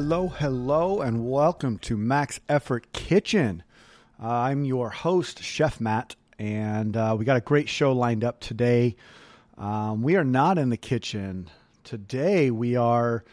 [0.00, 3.64] Hello, hello, and welcome to Max Effort Kitchen.
[4.22, 8.38] Uh, I'm your host, Chef Matt, and uh, we got a great show lined up
[8.38, 8.94] today.
[9.58, 11.50] Um, we are not in the kitchen
[11.82, 12.52] today.
[12.52, 13.24] We are.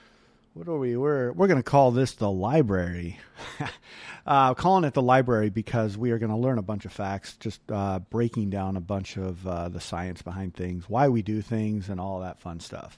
[0.56, 0.98] What are we?
[0.98, 3.20] We're we're going to call this the library.
[4.26, 7.38] uh, calling it the library because we are going to learn a bunch of facts,
[7.39, 11.44] just uh, breaking down a bunch of uh, the science behind things, why we do
[11.44, 12.98] things, and all that fun stuff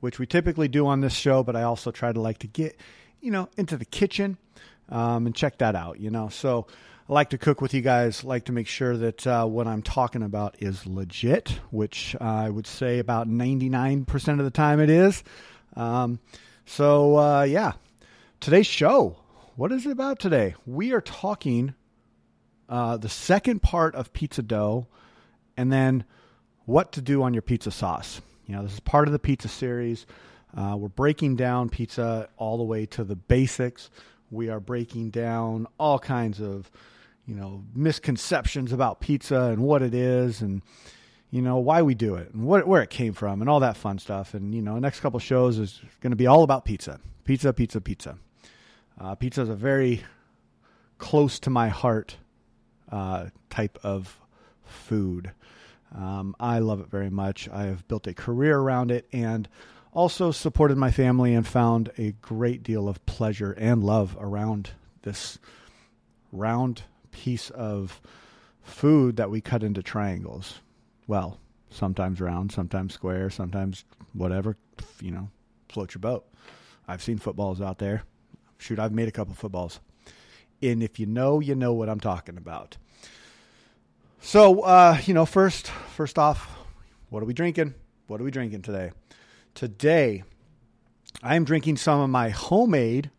[0.00, 2.78] which we typically do on this show, but I also try to like to get,
[3.20, 4.36] you know, into the kitchen
[4.88, 6.28] um, and check that out, you know.
[6.28, 6.66] So
[7.08, 9.82] I like to cook with you guys, like to make sure that uh, what I'm
[9.82, 15.22] talking about is legit, which I would say about 99% of the time it is.
[15.74, 16.18] Um,
[16.66, 17.72] so, uh, yeah,
[18.40, 19.16] today's show,
[19.56, 20.54] what is it about today?
[20.66, 21.74] We are talking
[22.68, 24.86] uh, the second part of pizza dough
[25.56, 26.04] and then
[26.66, 28.20] what to do on your pizza sauce.
[28.46, 30.06] You know, this is part of the pizza series.
[30.56, 33.90] Uh, we're breaking down pizza all the way to the basics.
[34.30, 36.70] We are breaking down all kinds of,
[37.26, 40.62] you know, misconceptions about pizza and what it is and,
[41.30, 43.76] you know, why we do it and what, where it came from and all that
[43.76, 44.34] fun stuff.
[44.34, 47.00] And, you know, next couple shows is going to be all about pizza.
[47.24, 48.18] Pizza, pizza, pizza.
[48.98, 50.02] Uh, pizza is a very
[50.96, 52.16] close to my heart
[52.90, 54.18] uh, type of
[54.64, 55.32] food.
[55.94, 57.48] Um, I love it very much.
[57.48, 59.48] I have built a career around it and
[59.92, 64.70] also supported my family and found a great deal of pleasure and love around
[65.02, 65.38] this
[66.32, 68.00] round piece of
[68.62, 70.60] food that we cut into triangles.
[71.06, 71.38] Well,
[71.70, 74.56] sometimes round, sometimes square, sometimes whatever,
[75.00, 75.30] you know,
[75.68, 76.26] float your boat.
[76.86, 78.02] I've seen footballs out there.
[78.58, 79.80] Shoot, I've made a couple footballs.
[80.60, 82.76] And if you know, you know what I'm talking about.
[84.20, 86.56] So, uh, you know, first, first off,
[87.10, 87.74] what are we drinking?
[88.08, 88.90] What are we drinking today?
[89.58, 90.22] Today,
[91.20, 93.10] I am drinking some of my homemade,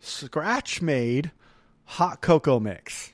[0.00, 1.30] scratch made
[1.84, 3.12] hot cocoa mix.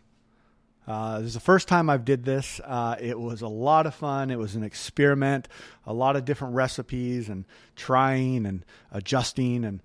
[0.87, 2.59] Uh, this is the first time I've did this.
[2.65, 4.31] Uh, it was a lot of fun.
[4.31, 5.47] It was an experiment,
[5.85, 7.45] a lot of different recipes and
[7.77, 9.83] trying and adjusting and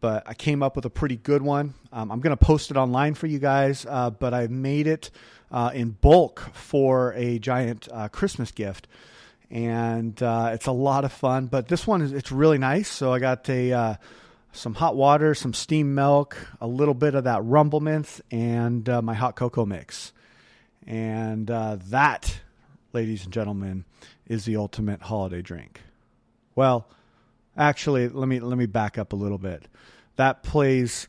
[0.00, 1.74] but I came up with a pretty good one.
[1.92, 5.10] Um, I'm going to post it online for you guys, uh, but I made it
[5.50, 8.88] uh, in bulk for a giant uh, Christmas gift,
[9.50, 11.46] and uh, it's a lot of fun.
[11.46, 12.88] But this one is it's really nice.
[12.88, 13.94] So I got a uh,
[14.52, 19.02] some hot water, some steamed milk, a little bit of that Rumple Minze, and uh,
[19.02, 20.12] my hot cocoa mix,
[20.86, 22.40] and that,
[22.92, 23.84] ladies and gentlemen,
[24.26, 25.80] is the ultimate holiday drink.
[26.54, 26.88] Well,
[27.56, 29.68] actually, let me let me back up a little bit.
[30.16, 31.08] That plays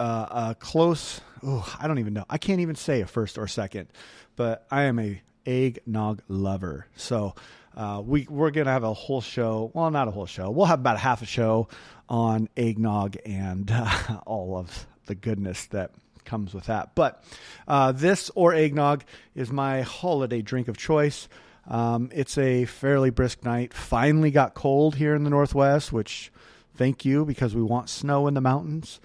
[0.00, 1.20] uh, a close.
[1.42, 2.24] Oh, I don't even know.
[2.28, 3.88] I can't even say a first or second,
[4.34, 6.86] but I am a eggnog lover.
[6.96, 7.34] So
[7.76, 9.70] uh, we we're gonna have a whole show.
[9.74, 10.50] Well, not a whole show.
[10.50, 11.68] We'll have about a half a show
[12.08, 15.90] on eggnog and uh, all of the goodness that
[16.24, 16.94] comes with that.
[16.94, 17.22] But
[17.68, 19.04] uh, this or eggnog
[19.34, 21.28] is my holiday drink of choice.
[21.68, 23.74] Um, it's a fairly brisk night.
[23.74, 26.30] Finally got cold here in the Northwest, which
[26.76, 29.00] thank you because we want snow in the mountains.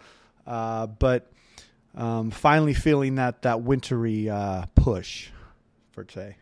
[0.46, 1.31] Uh, but
[1.96, 5.30] um, finally feeling that that wintry uh, push
[5.91, 6.38] for today.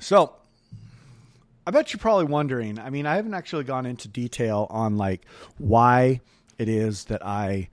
[0.00, 0.34] So,
[1.66, 2.78] I bet you're probably wondering.
[2.78, 5.22] I mean, I haven't actually gone into detail on like
[5.58, 6.20] why
[6.58, 7.68] it is that I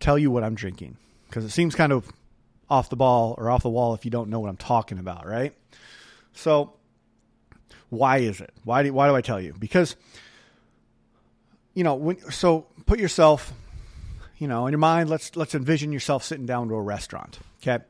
[0.00, 0.96] tell you what I'm drinking
[1.28, 2.10] because it seems kind of
[2.68, 5.26] off the ball or off the wall if you don't know what I'm talking about,
[5.26, 5.54] right?
[6.34, 6.74] So,
[7.88, 8.52] why is it?
[8.64, 9.54] Why do why do I tell you?
[9.58, 9.96] Because
[11.74, 13.52] you know, when so put yourself,
[14.38, 17.38] you know, in your mind, let's let's envision yourself sitting down to a restaurant.
[17.62, 17.82] Okay.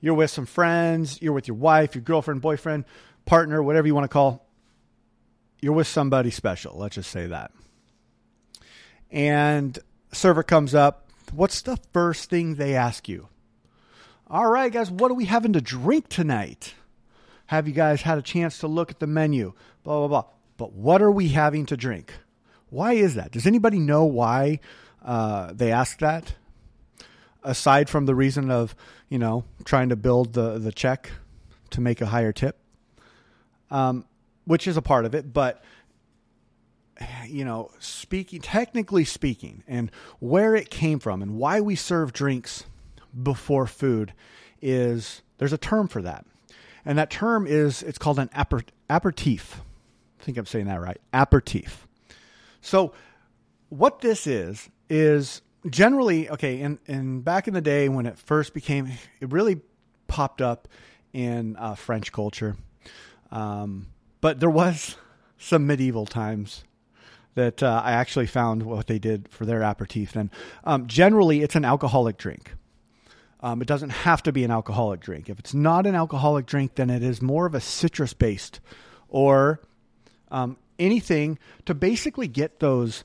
[0.00, 2.84] You're with some friends, you're with your wife, your girlfriend, boyfriend,
[3.26, 4.46] partner, whatever you want to call.
[5.60, 7.52] You're with somebody special, let's just say that.
[9.10, 9.78] And
[10.12, 13.28] server comes up, what's the first thing they ask you?
[14.28, 16.74] All right, guys, what are we having to drink tonight?
[17.46, 19.52] Have you guys had a chance to look at the menu?
[19.82, 20.24] Blah, blah, blah.
[20.56, 22.14] But what are we having to drink?
[22.68, 23.32] Why is that?
[23.32, 24.60] Does anybody know why
[25.04, 26.34] uh, they ask that?
[27.42, 28.74] Aside from the reason of,
[29.08, 31.10] you know, trying to build the, the check
[31.70, 32.58] to make a higher tip,
[33.70, 34.04] um,
[34.44, 35.62] which is a part of it, but
[37.26, 42.64] you know, speaking technically speaking, and where it came from, and why we serve drinks
[43.22, 44.12] before food
[44.60, 46.26] is there's a term for that,
[46.84, 49.62] and that term is it's called an aper, aperitif.
[50.20, 51.00] I think I'm saying that right.
[51.14, 51.86] Aperitif.
[52.60, 52.92] So,
[53.70, 56.60] what this is is generally okay.
[56.60, 58.90] and in back in the day when it first became,
[59.20, 59.60] it really
[60.06, 60.68] popped up
[61.12, 62.56] in uh, French culture,
[63.30, 63.88] um,
[64.20, 64.96] but there was
[65.38, 66.64] some medieval times
[67.34, 70.12] that uh, I actually found what they did for their aperitif.
[70.12, 70.30] Then,
[70.64, 72.52] um, generally, it's an alcoholic drink.
[73.42, 75.30] Um, it doesn't have to be an alcoholic drink.
[75.30, 78.60] If it's not an alcoholic drink, then it is more of a citrus based
[79.08, 79.60] or
[80.30, 83.04] um, anything to basically get those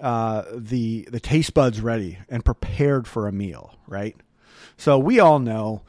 [0.00, 4.16] uh, the the taste buds ready and prepared for a meal, right?
[4.76, 5.82] So we all know.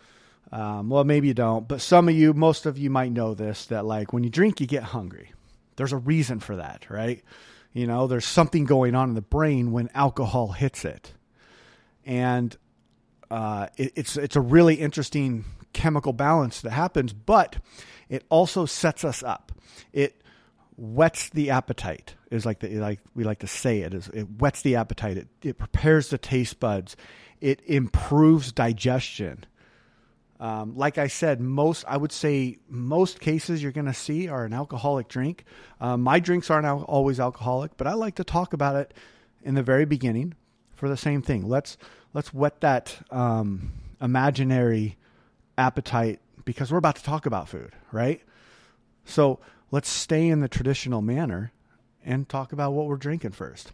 [0.51, 3.67] Um, well, maybe you don't, but some of you, most of you might know this
[3.67, 5.31] that like when you drink, you get hungry.
[5.75, 7.23] There's a reason for that, right?
[7.71, 11.13] You know, there's something going on in the brain when alcohol hits it,
[12.03, 12.57] and
[13.29, 17.57] uh, it, it's it's a really interesting chemical balance that happens, but
[18.09, 19.51] it also sets us up.
[19.93, 20.19] It
[20.77, 24.61] whets the appetite is like the like we like to say it is it whets
[24.61, 25.17] the appetite.
[25.17, 26.95] It, it prepares the taste buds.
[27.41, 29.45] It improves digestion.
[30.41, 34.45] Um, like i said most i would say most cases you're going to see are
[34.45, 35.43] an alcoholic drink.
[35.81, 38.93] Um, my drinks aren't al- always alcoholic but i like to talk about it
[39.43, 40.35] in the very beginning
[40.75, 41.45] for the same thing.
[41.45, 41.77] Let's
[42.13, 44.97] let's whet that um, imaginary
[45.57, 48.21] appetite because we're about to talk about food right?
[49.03, 49.39] So
[49.71, 51.51] let's stay in the traditional manner
[52.05, 53.71] and talk about what we're drinking first.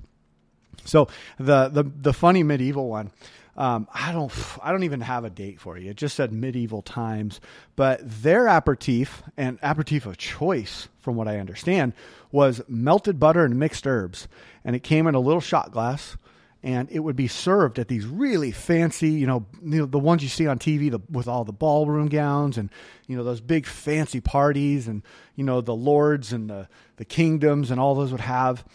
[0.83, 1.07] So
[1.39, 3.11] the the the funny medieval one,
[3.57, 4.31] um, I don't
[4.61, 5.91] I don't even have a date for you.
[5.91, 7.39] It just said medieval times,
[7.75, 11.93] but their aperitif and aperitif of choice, from what I understand,
[12.31, 14.27] was melted butter and mixed herbs,
[14.63, 16.17] and it came in a little shot glass
[16.65, 20.23] and it would be served at these really fancy, you know, you know the ones
[20.23, 22.71] you see on TV the, with all the ballroom gowns and
[23.07, 25.03] you know those big fancy parties and
[25.35, 26.67] you know the lords and the
[26.97, 28.65] the kingdoms and all those would have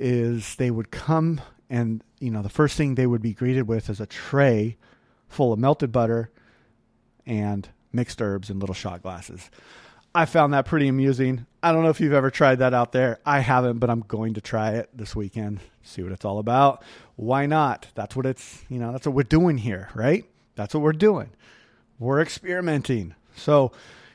[0.00, 3.90] is they would come and you know the first thing they would be greeted with
[3.90, 4.78] is a tray
[5.28, 6.30] full of melted butter
[7.26, 9.50] and mixed herbs in little shot glasses.
[10.16, 11.44] I found that pretty amusing.
[11.62, 13.18] I don't know if you've ever tried that out there.
[13.26, 16.82] I haven't, but I'm going to try it this weekend, see what it's all about.
[17.16, 17.86] Why not?
[17.94, 20.24] That's what it's, you know, that's what we're doing here, right?
[20.54, 21.28] That's what we're doing.
[21.98, 23.14] We're experimenting.
[23.36, 23.72] So,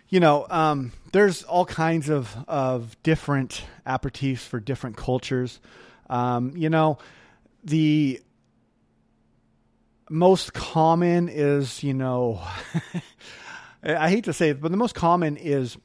[0.09, 5.59] you know, um, there's all kinds of, of different aperitifs for different cultures.
[6.09, 6.97] Um, you know,
[7.63, 8.19] the
[10.09, 12.41] most common is, you know,
[13.83, 15.77] I hate to say it, but the most common is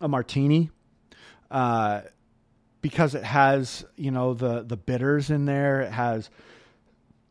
[0.00, 0.70] a martini
[1.50, 2.02] uh,
[2.82, 5.80] because it has you know the the bitters in there.
[5.82, 6.30] It has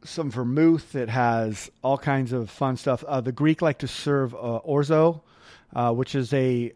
[0.03, 0.95] some vermouth.
[0.95, 3.03] It has all kinds of fun stuff.
[3.03, 5.21] Uh, the Greek like to serve uh, orzo,
[5.73, 6.73] uh, which is a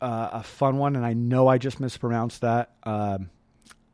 [0.00, 2.72] uh, a fun one, and I know I just mispronounced that.
[2.82, 3.30] Um,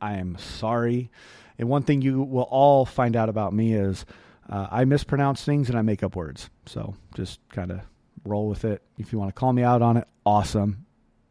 [0.01, 1.11] I am sorry.
[1.57, 4.05] And one thing you will all find out about me is
[4.49, 6.49] uh, I mispronounce things and I make up words.
[6.65, 7.81] So just kind of
[8.23, 8.81] roll with it.
[8.97, 10.85] If you want to call me out on it, awesome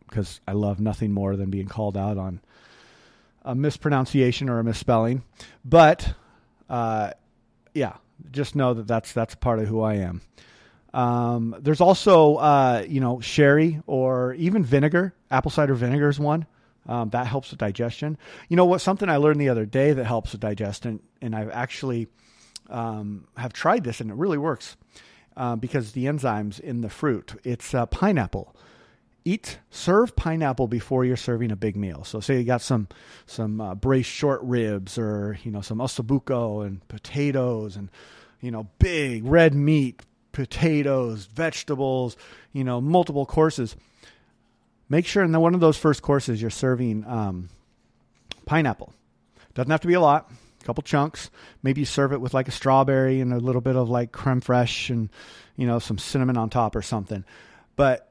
[0.08, 2.40] because I love nothing more than being called out on
[3.42, 5.22] a mispronunciation or a misspelling.
[5.64, 6.14] But
[6.68, 7.12] uh,
[7.74, 7.94] yeah,
[8.30, 10.22] just know that that's that's part of who I am.
[10.94, 15.14] Um, there's also uh, you know sherry or even vinegar.
[15.30, 16.46] Apple cider vinegar is one
[16.88, 18.16] um, that helps with digestion.
[18.48, 18.80] You know what?
[18.80, 22.08] Something I learned the other day that helps with digestion, and I've actually
[22.70, 24.76] um, have tried this, and it really works
[25.36, 27.34] uh, because the enzymes in the fruit.
[27.44, 28.56] It's uh, pineapple
[29.24, 32.04] eat serve pineapple before you're serving a big meal.
[32.04, 32.88] So say you got some
[33.26, 37.90] some uh, braised short ribs or you know some ossobuco and potatoes and
[38.40, 42.16] you know big red meat, potatoes, vegetables,
[42.52, 43.76] you know multiple courses.
[44.90, 47.50] Make sure in the, one of those first courses you're serving um,
[48.46, 48.94] pineapple.
[49.52, 50.30] Doesn't have to be a lot,
[50.62, 51.30] a couple chunks.
[51.62, 54.40] Maybe you serve it with like a strawberry and a little bit of like creme
[54.40, 55.10] fraiche and
[55.56, 57.24] you know some cinnamon on top or something.
[57.76, 58.07] But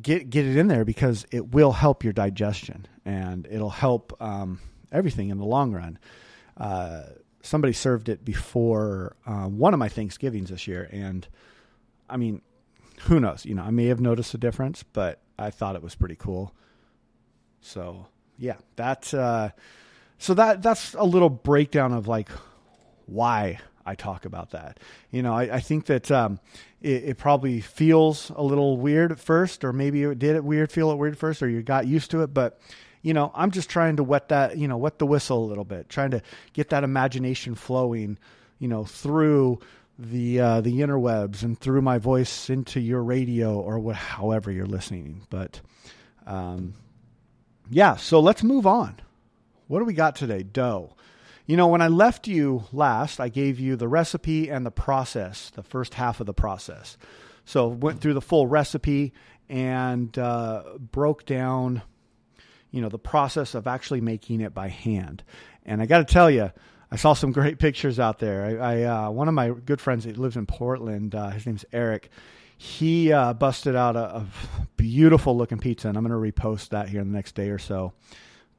[0.00, 4.60] get get it in there because it will help your digestion and it'll help um,
[4.90, 5.98] everything in the long run.
[6.56, 7.02] Uh,
[7.42, 11.26] somebody served it before uh, one of my Thanksgivings this year, and
[12.08, 12.42] I mean,
[13.02, 13.44] who knows?
[13.44, 16.54] You know, I may have noticed a difference, but I thought it was pretty cool.
[17.60, 18.06] So
[18.38, 19.50] yeah, that uh,
[20.18, 22.28] so that that's a little breakdown of like
[23.06, 24.80] why I talk about that.
[25.10, 26.40] You know, I, I think that um,
[26.80, 30.72] it, it, probably feels a little weird at first, or maybe it did it weird,
[30.72, 32.28] feel it weird first, or you got used to it.
[32.28, 32.60] But
[33.02, 35.64] you know, I'm just trying to wet that, you know, wet the whistle a little
[35.64, 36.22] bit, trying to
[36.54, 38.18] get that imagination flowing,
[38.58, 39.60] you know, through
[39.98, 44.66] the uh, the interwebs and through my voice into your radio or what, however you're
[44.66, 45.26] listening.
[45.28, 45.60] But
[46.26, 46.74] um,
[47.70, 49.00] yeah, so let's move on.
[49.68, 50.42] What do we got today?
[50.42, 50.96] Dough.
[51.46, 55.50] You know, when I left you last, I gave you the recipe and the process,
[55.50, 56.96] the first half of the process.
[57.44, 59.12] So went through the full recipe
[59.50, 61.82] and uh, broke down,
[62.70, 65.22] you know, the process of actually making it by hand.
[65.66, 66.50] And I got to tell you,
[66.90, 68.62] I saw some great pictures out there.
[68.62, 71.66] I, I uh, one of my good friends that lives in Portland, uh, his name's
[71.72, 72.08] Eric.
[72.56, 74.26] He uh, busted out a, a,
[74.76, 77.58] beautiful looking pizza, and I'm going to repost that here in the next day or
[77.58, 77.92] so.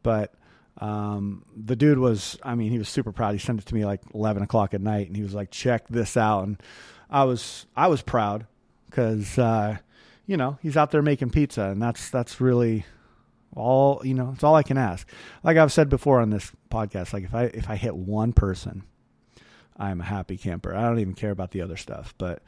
[0.04, 0.34] But
[0.80, 3.34] um, the dude was, I mean, he was super proud.
[3.34, 5.88] He sent it to me like 11 o'clock at night, and he was like, "Check
[5.88, 6.62] this out." And
[7.10, 8.46] I was, I was proud
[8.90, 9.78] because, uh,
[10.26, 12.86] you know, he's out there making pizza, and that's that's really
[13.56, 14.32] all you know.
[14.34, 15.08] It's all I can ask.
[15.44, 18.84] Like I've said before on this podcast, like if I if I hit one person,
[19.78, 20.76] I'm a happy camper.
[20.76, 22.44] I don't even care about the other stuff, but.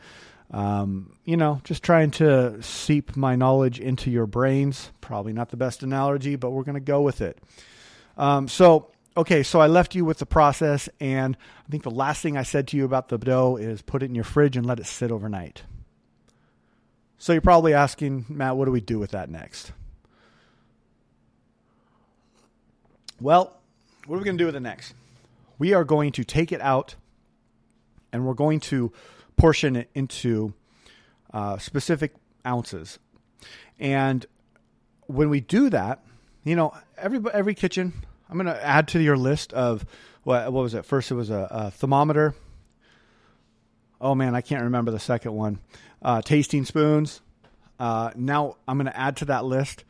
[0.50, 4.94] Um, you know, just trying to seep my knowledge into your brains.
[5.02, 7.38] Probably not the best analogy, but we're going to go with it.
[8.18, 12.22] Um, so, okay, so I left you with the process, and I think the last
[12.22, 14.66] thing I said to you about the dough is put it in your fridge and
[14.66, 15.64] let it sit overnight.
[17.20, 19.72] So you're probably asking, Matt, what do we do with that next?
[23.20, 23.58] Well,
[24.06, 24.94] what are we going to do with it next?
[25.58, 26.96] We are going to take it out
[28.14, 28.92] and we're going to
[29.36, 30.54] portion it into
[31.34, 32.14] uh, specific
[32.46, 33.00] ounces.
[33.80, 34.26] And
[35.08, 36.04] when we do that,
[36.48, 37.94] you know, every every kitchen.
[38.30, 39.86] I'm going to add to your list of
[40.24, 40.86] what what was it?
[40.86, 42.36] First, it was a, a thermometer.
[44.00, 45.60] Oh man, I can't remember the second one.
[46.02, 47.22] Uh, tasting spoons.
[47.80, 49.84] Uh, now I'm going to add to that list.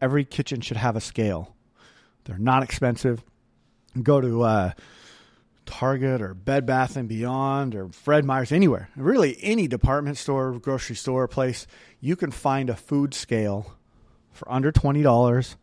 [0.00, 1.54] Every kitchen should have a scale.
[2.24, 3.22] They're not expensive.
[4.02, 4.72] Go to uh,
[5.66, 8.88] Target or Bed Bath and Beyond or Fred Meyer's, anywhere.
[8.96, 11.66] Really, any department store, grocery store, place,
[12.00, 13.76] you can find a food scale
[14.32, 15.56] for under twenty dollars.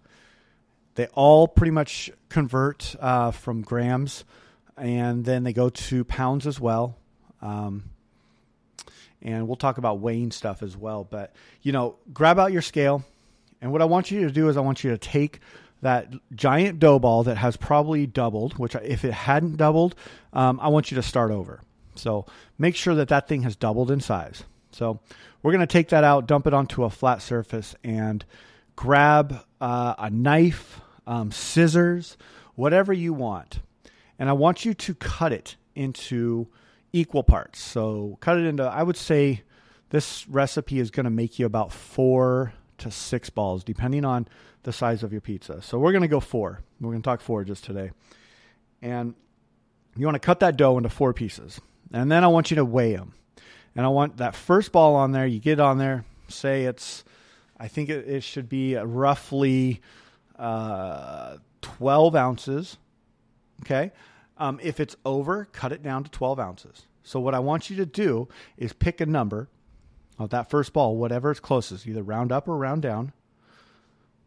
[0.95, 4.25] They all pretty much convert uh, from grams,
[4.75, 6.97] and then they go to pounds as well.
[7.41, 7.83] Um,
[9.21, 11.03] and we'll talk about weighing stuff as well.
[11.03, 13.03] But you know, grab out your scale,
[13.61, 15.39] and what I want you to do is I want you to take
[15.81, 18.57] that giant dough ball that has probably doubled.
[18.57, 19.95] Which, if it hadn't doubled,
[20.33, 21.61] um, I want you to start over.
[21.95, 22.25] So
[22.57, 24.43] make sure that that thing has doubled in size.
[24.71, 24.99] So
[25.41, 28.23] we're going to take that out, dump it onto a flat surface, and
[28.77, 32.15] grab uh, a knife, um, scissors,
[32.55, 33.59] whatever you want.
[34.17, 36.47] And I want you to cut it into
[36.93, 37.59] equal parts.
[37.59, 39.41] So cut it into, I would say
[39.89, 44.27] this recipe is going to make you about four to six balls, depending on
[44.63, 45.61] the size of your pizza.
[45.61, 46.61] So we're going to go four.
[46.79, 47.91] We're going to talk four just today.
[48.81, 49.15] And
[49.95, 51.59] you want to cut that dough into four pieces.
[51.91, 53.13] And then I want you to weigh them.
[53.75, 57.03] And I want that first ball on there, you get on there, say it's
[57.59, 59.81] I think it, it should be roughly
[60.37, 62.77] uh, 12 ounces.
[63.63, 63.91] Okay.
[64.37, 66.85] Um, if it's over, cut it down to 12 ounces.
[67.03, 69.47] So, what I want you to do is pick a number
[70.19, 73.13] of that first ball, whatever it's closest, either round up or round down,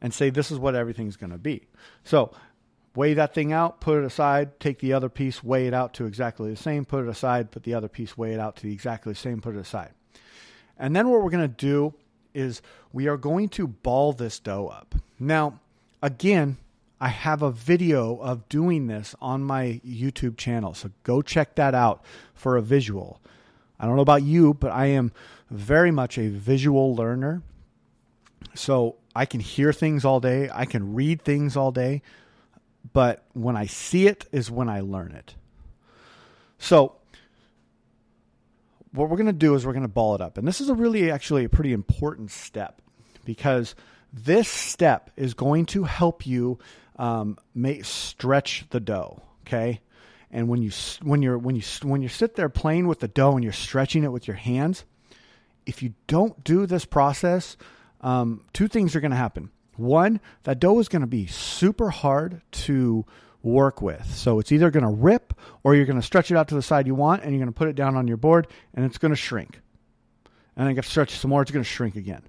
[0.00, 1.68] and say this is what everything's going to be.
[2.04, 2.32] So,
[2.96, 6.06] weigh that thing out, put it aside, take the other piece, weigh it out to
[6.06, 8.72] exactly the same, put it aside, put the other piece, weigh it out to the
[8.72, 9.90] exactly the same, put it aside.
[10.78, 11.94] And then what we're going to do
[12.34, 14.94] is we are going to ball this dough up.
[15.18, 15.60] Now,
[16.02, 16.56] again,
[17.00, 21.74] I have a video of doing this on my YouTube channel, so go check that
[21.74, 23.20] out for a visual.
[23.78, 25.12] I don't know about you, but I am
[25.50, 27.42] very much a visual learner.
[28.54, 32.02] So I can hear things all day, I can read things all day,
[32.92, 35.34] but when I see it is when I learn it.
[36.58, 36.96] So
[38.92, 40.38] what we're going to do is we're going to ball it up.
[40.38, 42.82] And this is a really actually a pretty important step
[43.24, 43.74] because
[44.12, 46.58] this step is going to help you
[46.96, 49.22] um, make, stretch the dough.
[49.46, 49.80] Okay.
[50.30, 50.70] And when you
[51.02, 54.04] when you're when you when you sit there playing with the dough and you're stretching
[54.04, 54.84] it with your hands,
[55.66, 57.56] if you don't do this process,
[58.00, 59.50] um, two things are going to happen.
[59.76, 63.04] One, that dough is going to be super hard to
[63.42, 64.06] work with.
[64.14, 65.29] So it's either going to rip
[65.62, 67.52] or you're going to stretch it out to the side you want and you're going
[67.52, 69.60] to put it down on your board and it's going to shrink.
[70.56, 72.22] And then you to stretch some more, it's going to shrink again.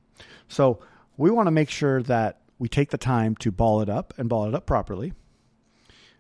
[0.47, 0.79] So
[1.17, 4.29] we want to make sure that we take the time to ball it up and
[4.29, 5.13] ball it up properly.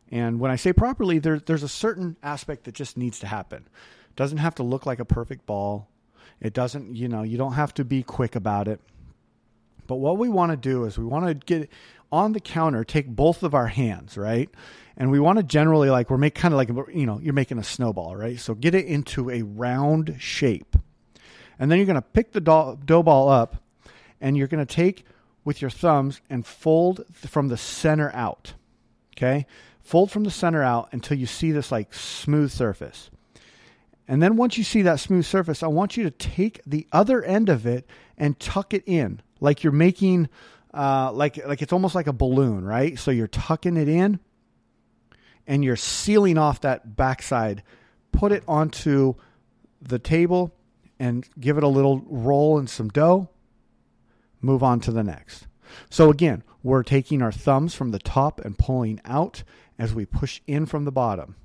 [0.09, 3.67] And when I say properly, there, there's a certain aspect that just needs to happen.
[4.09, 5.87] It doesn't have to look like a perfect ball.
[6.41, 8.81] It doesn't, you know, you don't have to be quick about it.
[9.87, 11.69] But what we want to do is we want to get
[12.11, 14.49] on the counter, take both of our hands, right?
[14.97, 17.57] And we want to generally like we're make kind of like you know you're making
[17.57, 18.39] a snowball, right?
[18.39, 20.75] So get it into a round shape,
[21.59, 23.63] and then you're going to pick the dough, dough ball up,
[24.19, 25.05] and you're going to take
[25.43, 28.53] with your thumbs and fold from the center out.
[29.15, 29.45] Okay,
[29.81, 33.09] fold from the center out until you see this like smooth surface.
[34.07, 37.23] And then once you see that smooth surface, I want you to take the other
[37.23, 40.29] end of it and tuck it in like you're making
[40.73, 42.97] uh, like like it's almost like a balloon, right?
[42.97, 44.19] So you're tucking it in,
[45.47, 47.63] and you're sealing off that backside.
[48.11, 49.15] Put it onto
[49.81, 50.53] the table
[50.99, 53.29] and give it a little roll and some dough.
[54.41, 55.47] Move on to the next.
[55.89, 59.43] So again, we're taking our thumbs from the top and pulling out
[59.79, 61.35] as we push in from the bottom.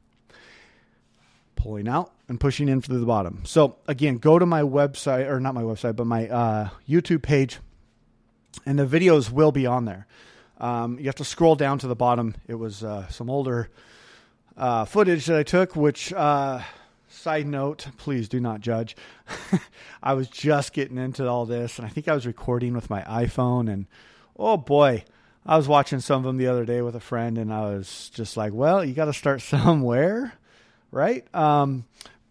[1.54, 3.42] Pulling out and pushing in through the bottom.
[3.44, 7.58] So again, go to my website or not my website, but my uh, YouTube page,
[8.66, 10.06] and the videos will be on there.
[10.58, 12.34] Um, you have to scroll down to the bottom.
[12.46, 13.68] It was uh, some older
[14.56, 16.12] uh, footage that I took, which.
[16.12, 16.62] Uh,
[17.08, 18.96] side note, please do not judge.
[20.02, 23.02] I was just getting into all this, and I think I was recording with my
[23.02, 23.86] iPhone, and
[24.36, 25.04] oh boy,
[25.44, 28.10] I was watching some of them the other day with a friend, and I was
[28.14, 30.34] just like, well, you got to start somewhere,
[30.90, 31.26] right?
[31.34, 31.84] Um,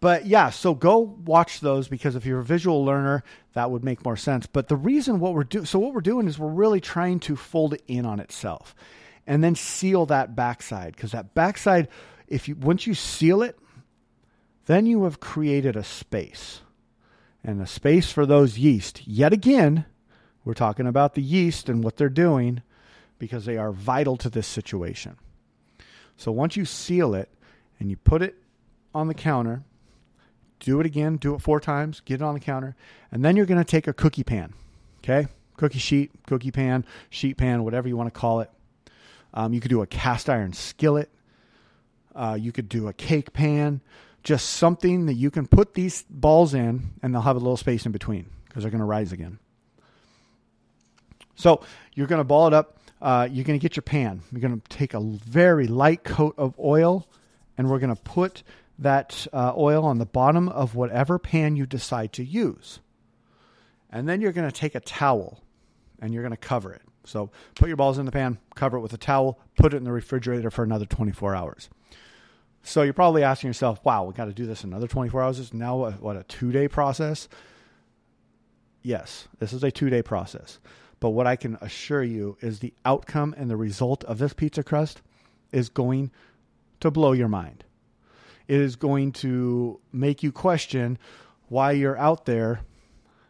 [0.06, 4.04] but yeah, so go watch those because if you're a visual learner, that would make
[4.04, 4.46] more sense.
[4.46, 7.34] But the reason what we're doing, so what we're doing is we're really trying to
[7.34, 8.72] fold it in on itself,
[9.26, 11.88] and then seal that backside because that backside,
[12.28, 13.58] if you once you seal it,
[14.66, 16.60] then you have created a space,
[17.42, 19.08] and a space for those yeast.
[19.08, 19.86] Yet again,
[20.44, 22.62] we're talking about the yeast and what they're doing
[23.18, 25.16] because they are vital to this situation.
[26.16, 27.28] So once you seal it
[27.80, 28.36] and you put it
[28.94, 29.64] on the counter,
[30.60, 32.76] do it again, do it four times, get it on the counter,
[33.12, 34.52] and then you're going to take a cookie pan,
[34.98, 35.28] okay?
[35.56, 38.50] Cookie sheet, cookie pan, sheet pan, whatever you want to call it.
[39.34, 41.10] Um, you could do a cast iron skillet.
[42.14, 43.82] Uh, you could do a cake pan,
[44.22, 47.84] just something that you can put these balls in, and they'll have a little space
[47.84, 49.38] in between because they're going to rise again.
[51.34, 51.62] So
[51.94, 52.78] you're going to ball it up.
[53.00, 54.22] Uh, you're going to get your pan.
[54.32, 57.06] You're going to take a very light coat of oil,
[57.58, 58.42] and we're going to put
[58.78, 62.80] that uh, oil on the bottom of whatever pan you decide to use.
[63.90, 65.42] And then you're going to take a towel
[66.00, 66.82] and you're going to cover it.
[67.04, 69.84] So put your balls in the pan, cover it with a towel, put it in
[69.84, 71.70] the refrigerator for another 24 hours.
[72.62, 75.38] So you're probably asking yourself, wow, we got to do this another 24 hours.
[75.38, 77.28] Is now a, what a two day process?
[78.82, 80.58] Yes, this is a two day process.
[80.98, 84.64] But what I can assure you is the outcome and the result of this pizza
[84.64, 85.00] crust
[85.52, 86.10] is going
[86.80, 87.64] to blow your mind.
[88.48, 90.98] It is going to make you question
[91.48, 92.60] why you're out there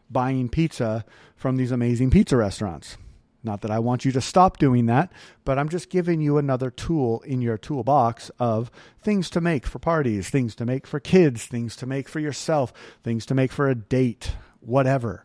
[0.09, 2.97] buying pizza from these amazing pizza restaurants.
[3.43, 5.11] Not that I want you to stop doing that,
[5.45, 9.79] but I'm just giving you another tool in your toolbox of things to make for
[9.79, 13.69] parties, things to make for kids, things to make for yourself, things to make for
[13.69, 15.23] a date, whatever.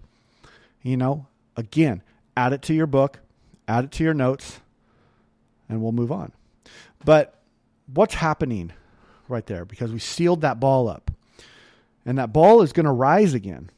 [0.82, 1.26] You know,
[1.56, 2.02] again,
[2.36, 3.20] add it to your book,
[3.66, 4.60] add it to your notes,
[5.68, 6.32] and we'll move on.
[7.04, 7.40] But
[7.92, 8.72] what's happening
[9.28, 9.64] right there?
[9.64, 11.10] Because we sealed that ball up,
[12.04, 13.70] and that ball is going to rise again.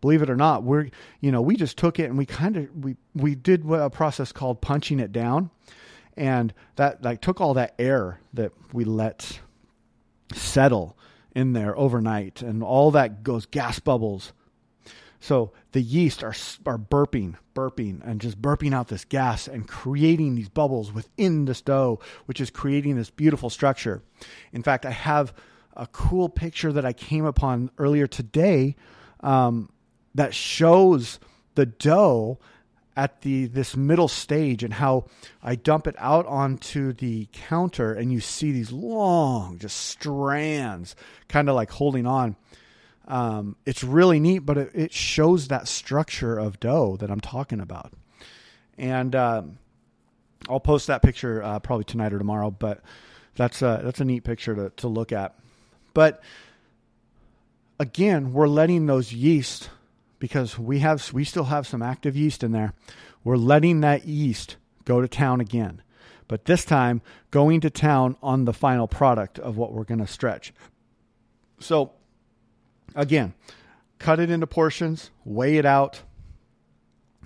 [0.00, 0.90] Believe it or not, we're
[1.20, 4.30] you know we just took it and we kind of we we did a process
[4.30, 5.50] called punching it down,
[6.16, 9.40] and that like took all that air that we let
[10.32, 10.96] settle
[11.34, 14.32] in there overnight, and all that goes gas bubbles
[15.20, 16.34] so the yeast are,
[16.66, 21.60] are burping, burping, and just burping out this gas and creating these bubbles within this
[21.60, 24.02] dough, which is creating this beautiful structure.
[24.52, 25.34] In fact, I have
[25.76, 28.76] a cool picture that I came upon earlier today
[29.20, 29.70] um,
[30.14, 31.18] that shows
[31.54, 32.38] the dough
[32.96, 35.06] at the this middle stage and how
[35.40, 40.96] I dump it out onto the counter and you see these long just strands
[41.28, 42.34] kind of like holding on
[43.08, 47.58] um, it's really neat, but it, it, shows that structure of dough that I'm talking
[47.58, 47.94] about.
[48.76, 49.58] And um,
[50.48, 52.50] I'll post that picture uh, probably tonight or tomorrow.
[52.50, 52.82] But
[53.34, 55.34] that's a, that's a neat picture to, to look at.
[55.94, 56.22] But
[57.80, 59.70] again, we're letting those yeast
[60.18, 62.74] because we have we still have some active yeast in there.
[63.24, 65.80] We're letting that yeast go to town again.
[66.28, 70.06] But this time going to town on the final product of what we're going to
[70.06, 70.52] stretch.
[71.58, 71.92] So
[72.98, 73.32] Again,
[74.00, 76.02] cut it into portions, weigh it out.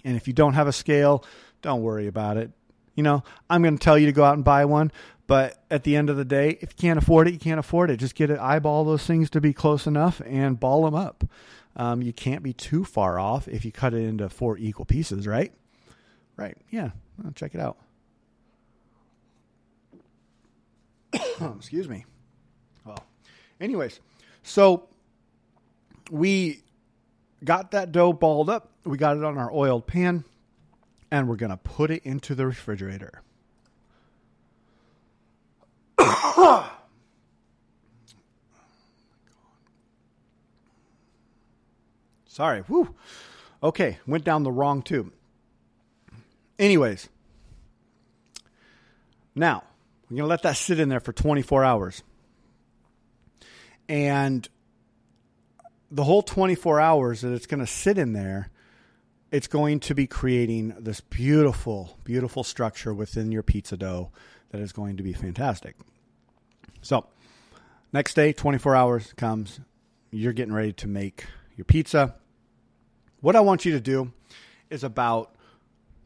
[0.05, 1.25] And if you don't have a scale,
[1.63, 2.51] don't worry about it.
[2.95, 4.93] You know, I'm going to tell you to go out and buy one,
[5.27, 7.89] but at the end of the day, if you can't afford it, you can't afford
[7.89, 7.97] it.
[7.97, 11.25] Just get it, eyeball those things to be close enough and ball them up.
[11.75, 15.27] Um, you can't be too far off if you cut it into four equal pieces,
[15.27, 15.55] right?
[16.37, 16.59] Right.
[16.69, 16.91] Yeah.
[17.17, 17.79] Well, check it out.
[21.57, 22.05] Excuse me.
[22.85, 23.03] Well,
[23.59, 24.01] anyways,
[24.43, 24.91] so
[26.13, 26.63] we
[27.43, 28.71] got that dough balled up.
[28.85, 30.25] We got it on our oiled pan,
[31.11, 33.23] and we're going to put it into the refrigerator.
[42.27, 42.63] Sorry.
[42.69, 42.95] Woo.
[43.63, 45.11] Okay, went down the wrong tube.
[46.59, 47.09] Anyways,
[49.35, 49.63] now
[50.11, 52.03] we're going to let that sit in there for 24 hours.
[53.89, 54.47] And
[55.93, 58.49] the whole 24 hours that it's going to sit in there,
[59.31, 64.11] it's going to be creating this beautiful, beautiful structure within your pizza dough
[64.51, 65.77] that is going to be fantastic.
[66.81, 67.07] So,
[67.93, 69.61] next day, 24 hours comes,
[70.11, 71.27] you're getting ready to make
[71.57, 72.15] your pizza.
[73.21, 74.13] What I want you to do
[74.71, 75.35] is about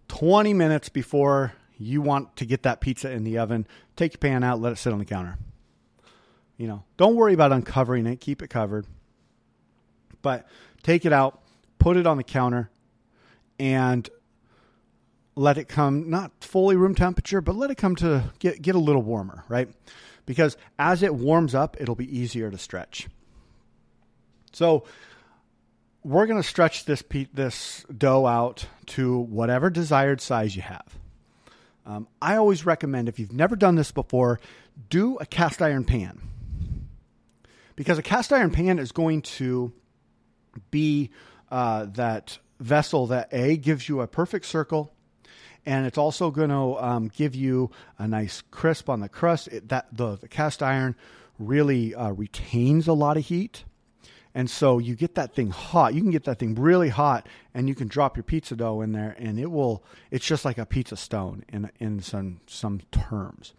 [0.08, 4.42] 20 minutes before you want to get that pizza in the oven, take your pan
[4.42, 5.38] out, let it sit on the counter.
[6.56, 8.86] You know, don't worry about uncovering it, keep it covered.
[10.22, 10.46] But
[10.82, 11.40] take it out,
[11.78, 12.70] put it on the counter,
[13.58, 14.08] and
[15.34, 18.78] let it come not fully room temperature, but let it come to get get a
[18.78, 19.68] little warmer, right?
[20.24, 23.08] Because as it warms up, it'll be easier to stretch.
[24.52, 24.84] So
[26.02, 27.02] we're going to stretch this
[27.32, 30.98] this dough out to whatever desired size you have.
[31.84, 34.40] Um, I always recommend if you've never done this before,
[34.88, 36.20] do a cast iron pan
[37.76, 39.72] because a cast iron pan is going to
[40.70, 41.10] be
[41.50, 44.92] uh, that vessel that a gives you a perfect circle
[45.66, 49.48] and it's also going to um, give you a nice crisp on the crust.
[49.48, 50.94] It, that the, the, cast iron
[51.38, 53.64] really uh, retains a lot of heat,
[54.32, 55.92] and so you get that thing hot.
[55.92, 58.92] You can get that thing really hot, and you can drop your pizza dough in
[58.92, 59.82] there, and it will.
[60.10, 63.52] It's just like a pizza stone in in some some terms.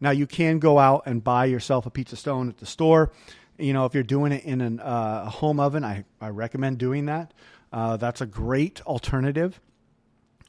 [0.00, 3.12] Now you can go out and buy yourself a pizza stone at the store.
[3.60, 7.06] You know, if you're doing it in uh, a home oven, I, I recommend doing
[7.06, 7.32] that.
[7.72, 9.60] Uh, that's a great alternative.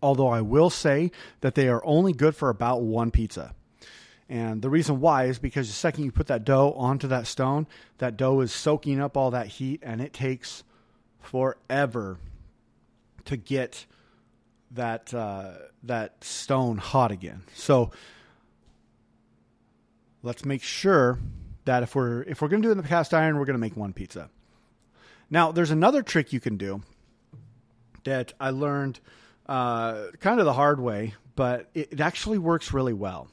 [0.02, 3.54] Although I will say that they are only good for about one pizza.
[4.28, 7.68] And the reason why is because the second you put that dough onto that stone,
[7.98, 10.64] that dough is soaking up all that heat and it takes
[11.20, 12.18] forever
[13.26, 13.86] to get
[14.72, 15.52] that uh,
[15.84, 17.44] that stone hot again.
[17.54, 17.92] So
[20.24, 21.20] let's make sure
[21.66, 23.56] that if we're if we're going to do it in the cast iron, we're going
[23.56, 24.30] to make one pizza.
[25.30, 26.82] Now, there's another trick you can do
[28.04, 29.00] that I learned
[29.46, 33.28] uh, kind of the hard way, but it, it actually works really well.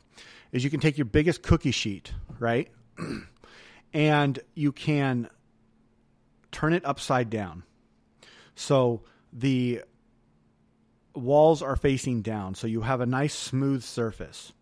[0.52, 2.70] Is you can take your biggest cookie sheet, right,
[3.92, 5.28] and you can
[6.52, 7.64] turn it upside down,
[8.54, 9.82] so the
[11.14, 14.52] walls are facing down, so you have a nice smooth surface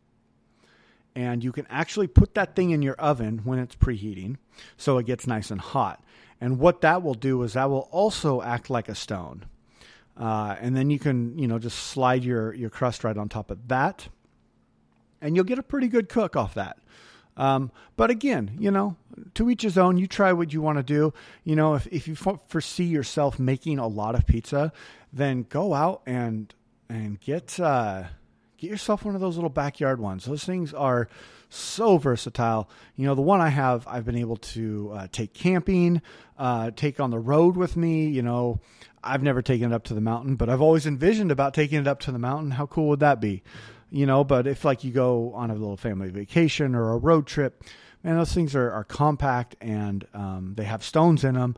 [1.16, 4.36] and you can actually put that thing in your oven when it's preheating
[4.76, 6.04] so it gets nice and hot.
[6.42, 9.46] And what that will do is that will also act like a stone.
[10.14, 13.50] Uh, and then you can, you know, just slide your, your crust right on top
[13.50, 14.08] of that.
[15.22, 16.76] And you'll get a pretty good cook off that.
[17.38, 18.96] Um, but again, you know,
[19.34, 19.96] to each his own.
[19.96, 21.14] You try what you want to do.
[21.44, 24.72] You know, if, if you foresee yourself making a lot of pizza,
[25.12, 26.54] then go out and
[26.88, 28.04] and get uh,
[28.58, 30.24] get yourself one of those little backyard ones.
[30.24, 31.08] Those things are
[31.48, 32.68] so versatile.
[32.96, 36.02] You know, the one I have, I've been able to uh, take camping,
[36.38, 38.08] uh, take on the road with me.
[38.08, 38.60] You know,
[39.02, 41.86] I've never taken it up to the mountain, but I've always envisioned about taking it
[41.86, 42.52] up to the mountain.
[42.52, 43.42] How cool would that be?
[43.90, 47.26] You know, but if like you go on a little family vacation or a road
[47.26, 47.62] trip,
[48.02, 51.56] man, those things are, are compact and um, they have stones in them,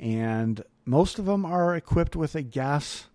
[0.00, 3.06] and most of them are equipped with a gas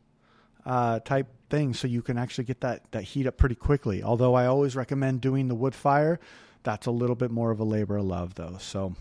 [0.65, 4.01] uh, type thing so you can actually get that, that heat up pretty quickly.
[4.01, 6.19] Although I always recommend doing the wood fire,
[6.63, 8.57] that's a little bit more of a labor of love, though.
[8.59, 8.95] So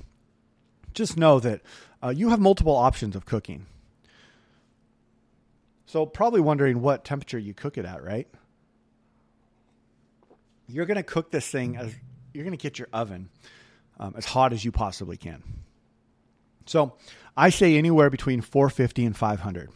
[0.92, 1.62] just know that
[2.02, 3.66] uh, you have multiple options of cooking.
[5.86, 8.28] So, probably wondering what temperature you cook it at, right?
[10.68, 11.92] You're going to cook this thing as
[12.32, 13.28] you're going to get your oven
[13.98, 15.42] um, as hot as you possibly can.
[16.66, 16.94] So,
[17.36, 19.70] I say anywhere between 450 and 500.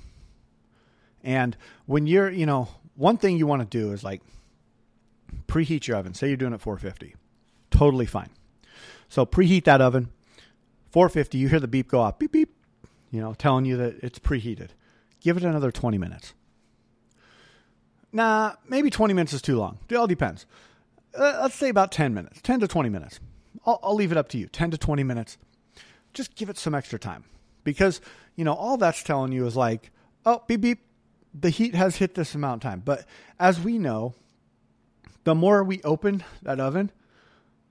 [1.25, 1.57] And
[1.87, 4.23] when you're, you know, one thing you want to do is like
[5.49, 6.15] preheat your oven.
[6.15, 7.17] Say you're doing it 450.
[7.71, 8.31] Totally fine.
[9.09, 10.11] So preheat that oven.
[10.91, 12.55] 450, you hear the beep go off, beep, beep,
[13.11, 14.69] you know, telling you that it's preheated.
[15.21, 16.35] Give it another 20 minutes.
[18.13, 19.79] Nah, maybe 20 minutes is too long.
[19.89, 20.47] It all depends.
[21.19, 23.19] Uh, let's say about 10 minutes, 10 to 20 minutes.
[23.67, 24.47] I'll, I'll leave it up to you.
[24.47, 25.37] 10 to 20 minutes.
[26.13, 27.25] Just give it some extra time
[27.65, 28.01] because,
[28.37, 29.91] you know, all that's telling you is like,
[30.25, 30.79] oh, beep, beep,
[31.39, 32.83] the heat has hit this amount of time.
[32.85, 33.05] But
[33.39, 34.15] as we know,
[35.25, 36.91] the more we open that oven,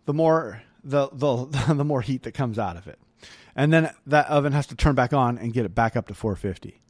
[0.05, 2.99] the more the the the more heat that comes out of it.
[3.55, 6.13] And then that oven has to turn back on and get it back up to
[6.13, 6.81] 450.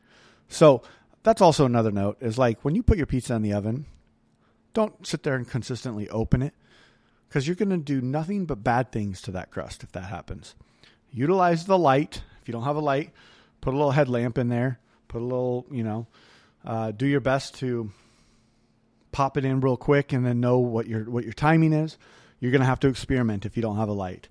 [0.47, 0.81] So
[1.23, 3.85] that's also another note is like when you put your pizza in the oven,
[4.73, 6.53] don't sit there and consistently open it
[7.27, 10.55] because you're going to do nothing but bad things to that crust if that happens.
[11.11, 12.23] Utilize the light.
[12.41, 13.11] If you don't have a light,
[13.61, 16.07] put a little headlamp in there, put a little, you know,
[16.65, 17.91] uh, do your best to
[19.11, 21.97] pop it in real quick and then know what your what your timing is.
[22.39, 24.27] You're going to have to experiment if you don't have a light.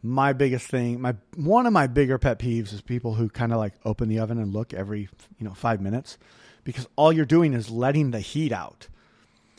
[0.00, 3.58] My biggest thing, my one of my bigger pet peeves is people who kind of
[3.58, 6.18] like open the oven and look every, you know, 5 minutes
[6.62, 8.86] because all you're doing is letting the heat out.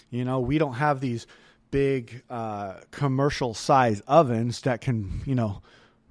[0.09, 1.27] You know, we don't have these
[1.71, 5.61] big uh, commercial size ovens that can, you know,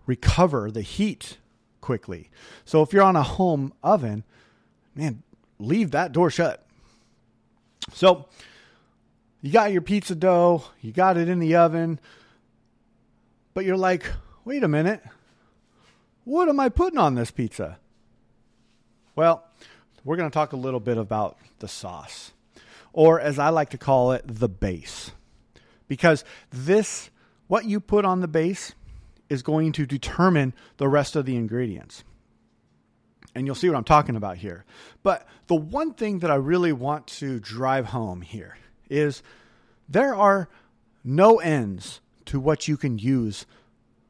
[0.06, 1.38] recover the heat
[1.80, 2.30] quickly.
[2.64, 4.24] So if you're on a home oven,
[4.94, 5.22] man,
[5.58, 6.64] leave that door shut.
[7.92, 8.26] So
[9.40, 12.00] you got your pizza dough, you got it in the oven,
[13.54, 14.10] but you're like,
[14.44, 15.02] wait a minute,
[16.24, 17.78] what am I putting on this pizza?
[19.16, 19.44] Well,
[20.04, 22.32] we're going to talk a little bit about the sauce,
[22.92, 25.12] or as I like to call it, the base.
[25.88, 27.10] Because this,
[27.46, 28.74] what you put on the base,
[29.28, 32.04] is going to determine the rest of the ingredients.
[33.38, 34.64] And you'll see what I'm talking about here.
[35.04, 38.58] But the one thing that I really want to drive home here
[38.90, 39.22] is
[39.88, 40.48] there are
[41.04, 43.46] no ends to what you can use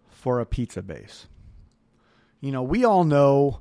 [0.08, 1.26] for a pizza base.
[2.40, 3.60] You know, we all know,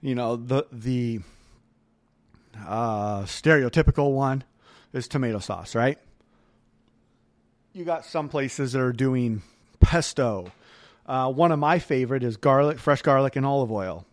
[0.00, 1.22] you know, the the
[2.64, 4.44] uh, stereotypical one
[4.92, 5.98] is tomato sauce, right?
[7.72, 9.42] You got some places that are doing
[9.80, 10.52] pesto.
[11.04, 14.06] Uh, one of my favorite is garlic, fresh garlic, and olive oil.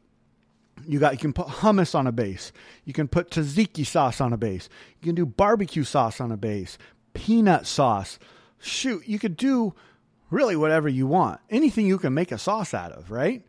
[0.85, 2.51] You got you can put hummus on a base.
[2.85, 4.69] You can put tzatziki sauce on a base.
[5.01, 6.77] You can do barbecue sauce on a base,
[7.13, 8.19] peanut sauce.
[8.59, 9.73] Shoot, you could do
[10.29, 11.39] really whatever you want.
[11.49, 13.43] Anything you can make a sauce out of, right?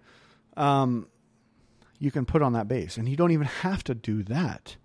[0.56, 1.08] Um,
[1.98, 4.76] you can put on that base, and you don't even have to do that.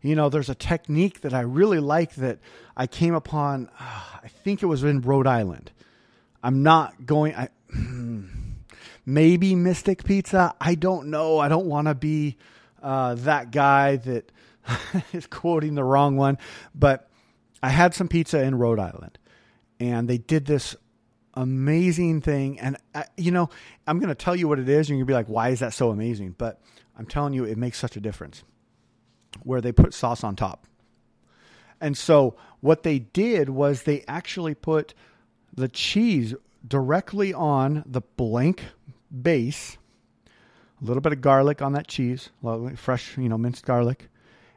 [0.00, 2.40] You know, there's a technique that I really like that
[2.76, 3.68] I came upon.
[3.78, 5.70] Uh, I think it was in Rhode Island.
[6.42, 7.34] I'm not going.
[7.34, 7.48] I,
[9.04, 10.54] maybe Mystic Pizza.
[10.60, 11.38] I don't know.
[11.38, 12.36] I don't want to be
[12.82, 14.32] uh, that guy that
[15.12, 16.38] is quoting the wrong one.
[16.74, 17.08] But
[17.62, 19.18] I had some pizza in Rhode Island,
[19.80, 20.76] and they did this
[21.34, 22.60] amazing thing.
[22.60, 23.50] And I, you know,
[23.86, 25.50] I'm going to tell you what it is, and you're going to be like, "Why
[25.50, 26.60] is that so amazing?" But
[26.98, 28.42] I'm telling you, it makes such a difference.
[29.44, 30.66] Where they put sauce on top.
[31.80, 34.92] And so what they did was they actually put
[35.54, 36.34] the cheese
[36.66, 38.62] directly on the blank
[39.20, 39.76] base,
[40.80, 42.30] a little bit of garlic on that cheese,
[42.76, 44.08] fresh, you know, minced garlic,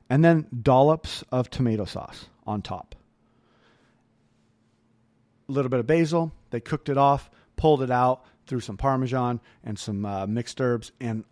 [0.10, 2.96] and then dollops of tomato sauce on top.
[5.48, 6.32] A little bit of basil.
[6.50, 10.92] They cooked it off, pulled it out, threw some parmesan and some uh, mixed herbs,
[11.00, 11.24] and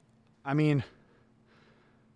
[0.46, 0.84] I mean,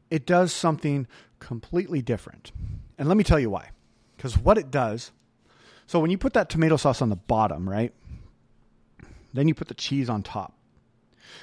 [0.10, 1.08] it does something
[1.39, 2.52] completely different.
[2.98, 3.70] And let me tell you why.
[4.15, 5.12] Because what it does,
[5.86, 7.93] so when you put that tomato sauce on the bottom, right?
[9.34, 10.57] Then you put the cheese on top.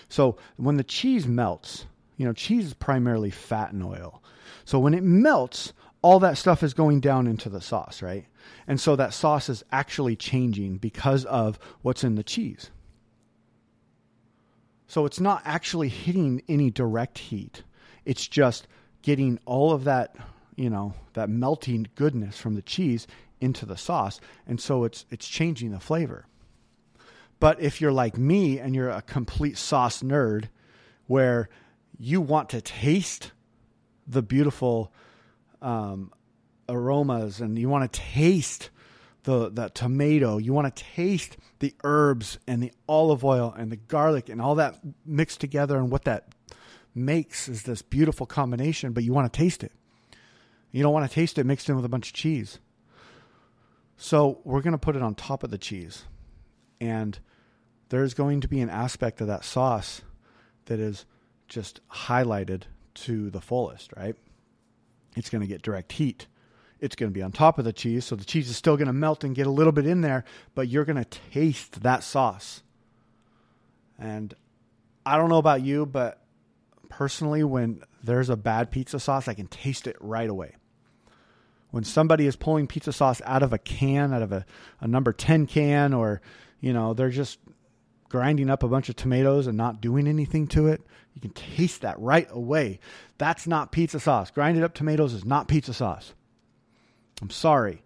[0.08, 1.86] So when the cheese melts,
[2.16, 4.22] you know, cheese is primarily fat and oil.
[4.64, 8.26] So when it melts, all that stuff is going down into the sauce, right?
[8.66, 12.70] And so that sauce is actually changing because of what's in the cheese.
[14.86, 17.62] So it's not actually hitting any direct heat.
[18.04, 18.68] It's just
[19.02, 20.14] getting all of that,
[20.56, 23.06] you know, that melting goodness from the cheese
[23.40, 24.20] into the sauce.
[24.46, 26.26] And so it's it's changing the flavor.
[27.40, 30.48] But if you're like me and you're a complete sauce nerd,
[31.06, 31.48] where
[31.98, 33.32] you want to taste
[34.06, 34.92] the beautiful
[35.60, 36.12] um,
[36.68, 38.70] aromas and you want to taste
[39.24, 43.76] the, the tomato, you want to taste the herbs and the olive oil and the
[43.76, 46.28] garlic and all that mixed together and what that
[46.94, 49.72] makes is this beautiful combination, but you want to taste it.
[50.70, 52.58] You don't want to taste it mixed in with a bunch of cheese.
[53.96, 56.04] So we're going to put it on top of the cheese.
[56.84, 57.18] And
[57.88, 60.02] there's going to be an aspect of that sauce
[60.66, 61.06] that is
[61.48, 64.14] just highlighted to the fullest, right?
[65.16, 66.26] It's going to get direct heat.
[66.80, 68.88] It's going to be on top of the cheese, so the cheese is still going
[68.88, 72.02] to melt and get a little bit in there, but you're going to taste that
[72.02, 72.62] sauce.
[73.98, 74.34] And
[75.06, 76.20] I don't know about you, but
[76.90, 80.56] personally, when there's a bad pizza sauce, I can taste it right away.
[81.70, 84.44] When somebody is pulling pizza sauce out of a can, out of a,
[84.80, 86.20] a number 10 can, or,
[86.60, 87.38] you know, they're just
[88.08, 90.80] grinding up a bunch of tomatoes and not doing anything to it,
[91.14, 92.78] you can taste that right away.
[93.18, 94.30] That's not pizza sauce.
[94.30, 96.14] Grinded up tomatoes is not pizza sauce.
[97.20, 97.82] I'm sorry.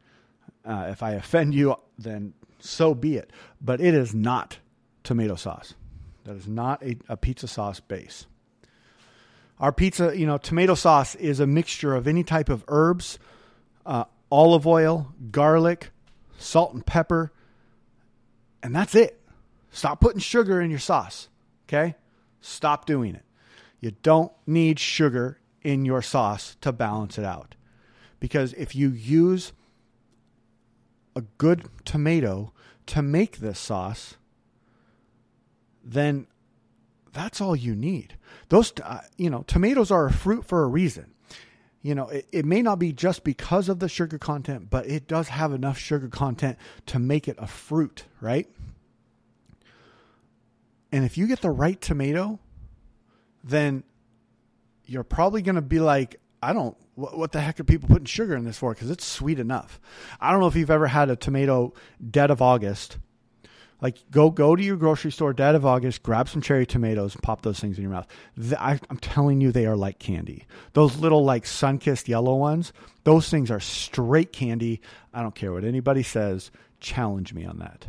[0.65, 3.31] Uh, if I offend you, then so be it.
[3.61, 4.59] But it is not
[5.03, 5.75] tomato sauce.
[6.25, 8.27] That is not a, a pizza sauce base.
[9.59, 13.19] Our pizza, you know, tomato sauce is a mixture of any type of herbs,
[13.87, 15.91] uh, olive oil, garlic,
[16.39, 17.33] salt and pepper,
[18.63, 19.21] and that's it.
[19.71, 21.29] Stop putting sugar in your sauce.
[21.69, 21.95] Okay?
[22.41, 23.25] Stop doing it.
[23.81, 27.55] You don't need sugar in your sauce to balance it out.
[28.21, 29.53] Because if you use
[31.15, 32.53] a good tomato
[32.87, 34.17] to make this sauce,
[35.85, 36.27] then
[37.13, 38.17] that's all you need.
[38.49, 41.15] Those, uh, you know, tomatoes are a fruit for a reason.
[41.83, 45.07] You know, it, it may not be just because of the sugar content, but it
[45.07, 48.49] does have enough sugar content to make it a fruit, right?
[50.91, 52.41] And if you get the right tomato,
[53.45, 53.85] then
[54.87, 58.07] you're probably going to be like, I don't, what, what, the heck are people putting
[58.07, 58.75] sugar in this for?
[58.75, 59.81] Because it's sweet enough.
[60.21, 61.75] I don't know if you've ever had a tomato
[62.11, 62.99] dead of August
[63.81, 67.23] like go go to your grocery store dead of August, grab some cherry tomatoes, and
[67.23, 68.07] pop those things in your mouth.
[68.37, 70.47] The, I, I'm telling you, they are like candy.
[70.73, 72.73] Those little like sun kissed yellow ones,
[73.05, 74.81] those things are straight candy.
[75.15, 76.51] I don't care what anybody says.
[76.81, 77.87] Challenge me on that.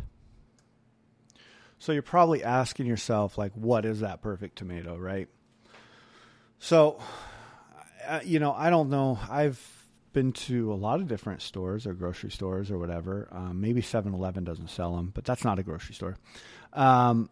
[1.78, 5.28] So you're probably asking yourself, like, what is that perfect tomato, right?
[6.58, 7.00] So,
[8.22, 9.18] you know, I don't know.
[9.30, 9.58] I've
[10.12, 13.28] been to a lot of different stores or grocery stores or whatever.
[13.30, 16.16] Um, maybe 7 Eleven doesn't sell them, but that's not a grocery store.
[16.72, 17.30] Um,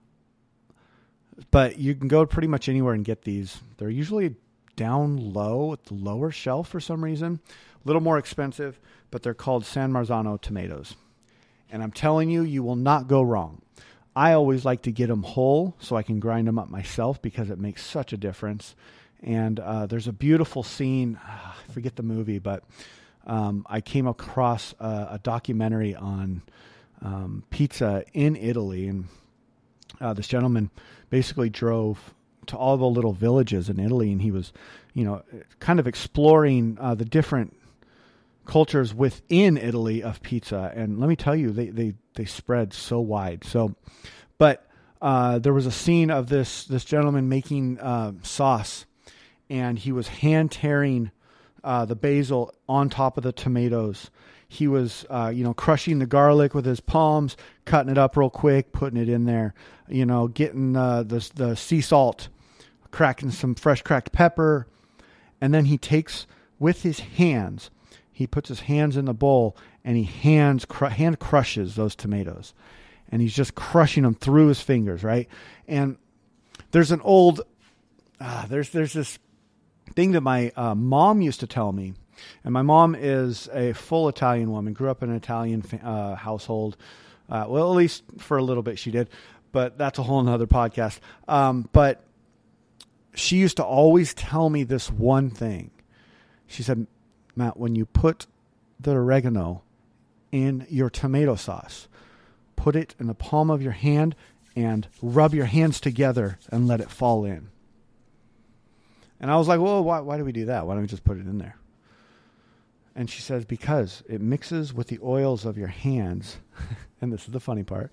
[1.50, 3.60] but you can go pretty much anywhere and get these.
[3.76, 4.36] They're usually
[4.76, 7.40] down low at the lower shelf for some reason.
[7.84, 10.94] A little more expensive, but they're called San Marzano tomatoes.
[11.70, 13.62] And I'm telling you, you will not go wrong.
[14.16, 17.50] I always like to get them whole so I can grind them up myself because
[17.50, 18.74] it makes such a difference.
[19.22, 21.18] And uh, there's a beautiful scene.
[21.26, 22.64] I forget the movie, but
[23.26, 26.42] um, I came across a, a documentary on
[27.02, 29.06] um, pizza in Italy, and
[30.00, 30.70] uh, this gentleman
[31.10, 32.14] basically drove
[32.46, 34.52] to all the little villages in Italy, and he was,
[34.94, 35.22] you know,
[35.60, 37.54] kind of exploring uh, the different
[38.46, 40.72] cultures within Italy of pizza.
[40.74, 43.44] And let me tell you, they they they spread so wide.
[43.44, 43.76] So,
[44.38, 44.66] but
[45.00, 48.86] uh, there was a scene of this this gentleman making uh, sauce
[49.50, 51.10] and he was hand tearing
[51.64, 54.10] uh, the basil on top of the tomatoes.
[54.48, 58.30] He was, uh, you know, crushing the garlic with his palms, cutting it up real
[58.30, 59.54] quick, putting it in there.
[59.88, 62.28] You know, getting uh, the the sea salt,
[62.90, 64.66] cracking some fresh cracked pepper,
[65.40, 66.26] and then he takes
[66.58, 67.70] with his hands.
[68.12, 72.52] He puts his hands in the bowl and he hands cr- hand crushes those tomatoes,
[73.10, 75.28] and he's just crushing them through his fingers, right?
[75.66, 75.96] And
[76.72, 77.42] there's an old,
[78.20, 79.18] uh, there's there's this
[79.94, 81.94] thing that my uh, mom used to tell me,
[82.44, 86.76] and my mom is a full Italian woman, grew up in an Italian uh, household.
[87.28, 89.08] Uh, well, at least for a little bit she did,
[89.52, 90.98] but that's a whole nother podcast.
[91.26, 92.02] Um, but
[93.14, 95.70] she used to always tell me this one thing.
[96.46, 96.86] She said,
[97.36, 98.26] Matt, when you put
[98.80, 99.62] the oregano
[100.32, 101.88] in your tomato sauce,
[102.56, 104.14] put it in the palm of your hand
[104.56, 107.48] and rub your hands together and let it fall in.
[109.20, 110.66] And I was like, well, why, why do we do that?
[110.66, 111.56] Why don't we just put it in there?
[112.94, 116.38] And she says, because it mixes with the oils of your hands.
[117.00, 117.92] and this is the funny part.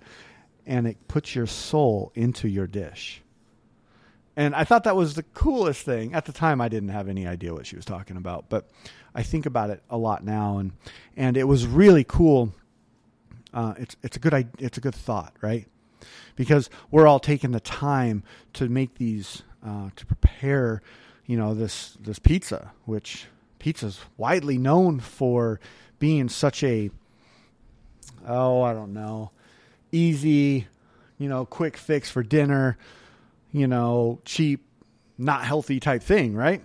[0.65, 3.21] And it puts your soul into your dish.
[4.35, 6.13] And I thought that was the coolest thing.
[6.13, 8.69] At the time, I didn't have any idea what she was talking about, but
[9.13, 10.73] I think about it a lot now, and
[11.15, 12.53] and it was really cool.
[13.53, 15.67] Uh, it's it's a good it's a good thought, right?
[16.35, 20.81] Because we're all taking the time to make these uh, to prepare
[21.25, 23.25] you know this this pizza, which
[23.59, 25.59] pizza is widely known for
[25.99, 26.89] being such a
[28.27, 29.31] oh I don't know
[29.95, 30.67] easy,
[31.17, 32.77] you know, quick fix for dinner,
[33.51, 34.65] you know, cheap,
[35.17, 36.61] not healthy type thing, right?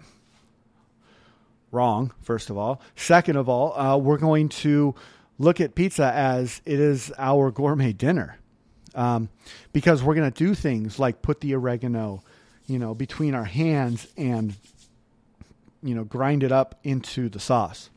[1.71, 2.83] Wrong, first of all.
[2.97, 4.95] Second of all, uh, we're going to
[5.39, 8.37] look at pizza as it is our gourmet dinner.
[8.93, 9.29] Um,
[9.73, 12.25] because we're going to do things like put the oregano,
[12.71, 14.55] you know, between our hands and,
[15.83, 17.91] you know, grind it up into the sauce.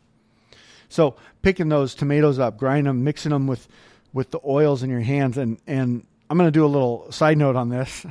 [0.89, 3.67] So picking those tomatoes up, grinding them, mixing them with,
[4.13, 5.37] with the oils in your hands.
[5.37, 8.03] And, and I'm going to do a little side note on this.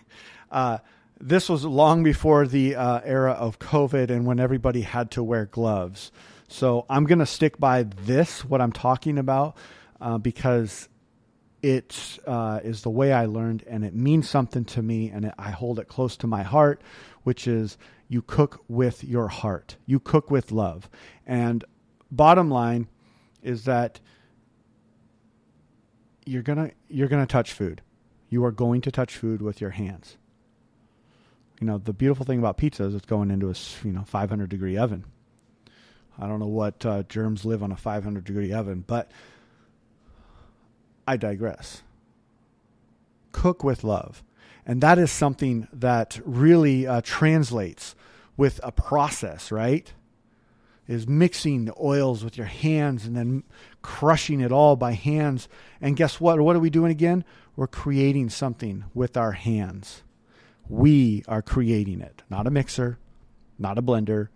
[0.50, 0.78] uh,
[1.20, 5.44] this was long before the uh, era of COVID and when everybody had to wear
[5.44, 6.12] gloves.
[6.48, 9.56] So I'm going to stick by this, what I'm talking about,
[10.00, 10.88] uh, because
[11.62, 15.34] it uh, is the way I learned, and it means something to me, and it,
[15.38, 16.80] I hold it close to my heart,
[17.24, 17.78] which is
[18.08, 20.88] you cook with your heart, you cook with love.
[21.26, 21.64] And
[22.10, 22.88] bottom line
[23.42, 24.00] is that
[26.24, 27.82] you're gonna you're gonna touch food.
[28.28, 30.16] You are going to touch food with your hands.
[31.60, 33.54] You know the beautiful thing about pizza is it's going into a
[33.84, 35.04] you know 500 degree oven.
[36.18, 39.10] I don't know what uh, germs live on a 500 degree oven, but
[41.06, 41.82] I digress.
[43.32, 44.22] Cook with love.
[44.64, 47.94] And that is something that really uh, translates
[48.36, 49.92] with a process, right?
[50.88, 53.42] is mixing the oils with your hands and then
[53.82, 55.48] crushing it all by hands.
[55.80, 56.40] And guess what?
[56.40, 57.24] What are we doing again?
[57.56, 60.02] We're creating something with our hands.
[60.68, 62.98] We are creating it, not a mixer,
[63.58, 64.28] not a blender,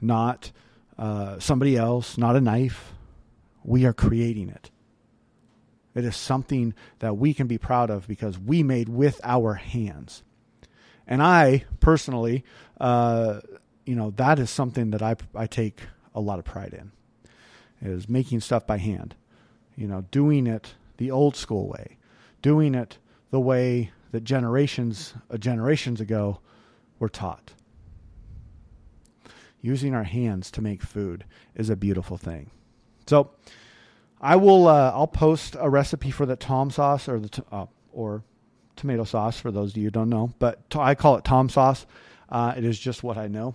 [0.00, 0.52] not
[0.98, 2.92] uh, somebody else, not a knife.
[3.64, 4.70] We are creating it.
[5.96, 10.22] It is something that we can be proud of because we made with our hands.
[11.06, 12.44] And I personally,
[12.78, 13.40] uh,
[13.86, 15.80] you know, that is something that I, I take
[16.14, 16.92] a lot of pride in,
[17.80, 19.14] is making stuff by hand.
[19.74, 21.96] You know, doing it the old school way,
[22.42, 22.98] doing it
[23.30, 26.40] the way that generations uh, generations ago
[26.98, 27.52] were taught.
[29.62, 31.24] Using our hands to make food
[31.54, 32.50] is a beautiful thing.
[33.06, 33.30] So,
[34.26, 34.66] I will.
[34.66, 38.24] Uh, I'll post a recipe for the tom sauce or the t- uh, or
[38.74, 41.48] tomato sauce for those of you who don't know, but t- I call it tom
[41.48, 41.86] sauce.
[42.28, 43.54] Uh, it is just what I know.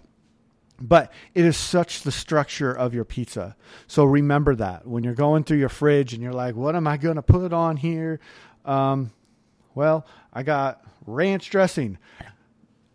[0.79, 3.57] But it is such the structure of your pizza.
[3.87, 6.95] So remember that when you're going through your fridge and you're like, what am I
[6.95, 8.21] going to put on here?
[8.63, 9.11] Um,
[9.75, 11.97] well, I got ranch dressing.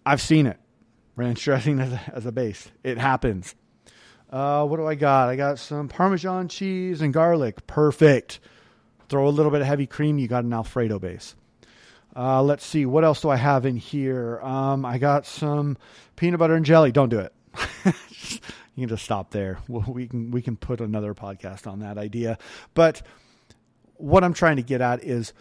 [0.06, 0.58] I've seen it.
[1.14, 2.70] Ranch dressing as a, as a base.
[2.82, 3.54] It happens.
[4.30, 5.28] Uh, what do I got?
[5.28, 7.66] I got some Parmesan cheese and garlic.
[7.66, 8.40] Perfect.
[9.08, 10.18] Throw a little bit of heavy cream.
[10.18, 11.36] You got an Alfredo base.
[12.14, 12.86] Uh, let's see.
[12.86, 14.40] What else do I have in here?
[14.40, 15.76] Um, I got some
[16.16, 16.90] peanut butter and jelly.
[16.90, 17.32] Don't do it.
[17.84, 19.58] you can just stop there.
[19.68, 22.38] We can we can put another podcast on that idea.
[22.74, 23.02] But
[23.94, 25.32] what I'm trying to get at is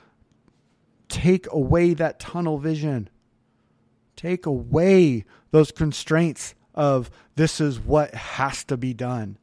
[1.07, 3.09] take away that tunnel vision.
[4.15, 9.37] Take away those constraints of this is what has to be done.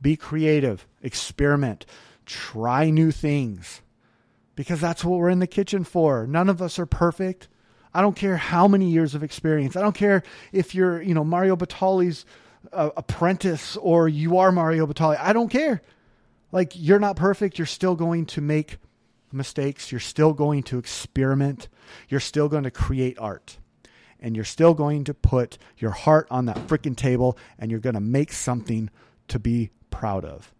[0.00, 1.86] Be creative, experiment,
[2.26, 3.82] try new things
[4.54, 6.26] because that's what we're in the kitchen for.
[6.26, 7.48] None of us are perfect.
[7.94, 9.76] I don't care how many years of experience.
[9.76, 10.22] I don't care
[10.52, 12.24] if you're, you know, Mario Batali's
[12.72, 15.18] uh, apprentice or you are Mario Batali.
[15.18, 15.82] I don't care.
[16.52, 17.58] Like you're not perfect.
[17.58, 18.78] You're still going to make
[19.32, 19.90] mistakes.
[19.90, 21.68] You're still going to experiment.
[22.08, 23.58] You're still going to create art.
[24.22, 27.94] And you're still going to put your heart on that freaking table and you're going
[27.94, 28.88] to make something
[29.28, 30.54] to be proud of.